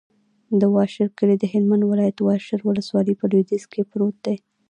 د 0.59 0.61
واشر 0.75 1.07
کلی 1.17 1.35
د 1.39 1.45
هلمند 1.53 1.83
ولایت، 1.85 2.17
واشر 2.21 2.59
ولسوالي 2.63 3.13
په 3.17 3.25
لویدیځ 3.31 3.63
کې 3.71 3.87
پروت 3.91 4.15
دی. 4.25 4.37